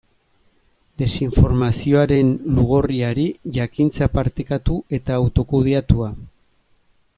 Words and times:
Desinformazioaren 1.01 2.31
lugorriari, 2.61 3.27
jakintza 3.59 4.09
partekatu 4.17 4.81
eta 5.01 5.21
autokudeatua. 5.27 6.11